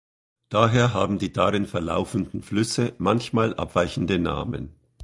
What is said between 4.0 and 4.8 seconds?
Namen.